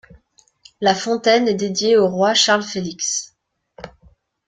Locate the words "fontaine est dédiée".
0.95-1.95